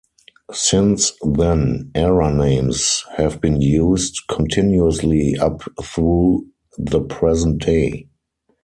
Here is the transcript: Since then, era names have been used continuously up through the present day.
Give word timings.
Since 0.51 1.11
then, 1.21 1.91
era 1.93 2.33
names 2.33 3.03
have 3.17 3.39
been 3.39 3.61
used 3.61 4.19
continuously 4.27 5.35
up 5.39 5.61
through 5.83 6.47
the 6.75 7.01
present 7.01 7.61
day. 7.61 8.07